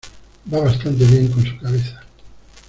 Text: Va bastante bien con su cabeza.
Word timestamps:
Va 0.51 0.61
bastante 0.61 1.05
bien 1.05 1.27
con 1.27 1.45
su 1.45 1.55
cabeza. 1.59 2.01